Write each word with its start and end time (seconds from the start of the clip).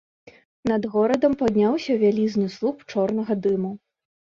Над 0.71 0.87
горадам 0.95 1.35
падняўся 1.43 1.99
вялізны 2.05 2.49
слуп 2.57 2.77
чорнага 2.95 3.33
дыму. 3.47 3.75